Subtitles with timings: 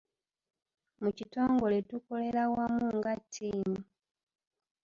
[1.01, 3.77] Mu kitongole tukolera wamu nga ttiimu.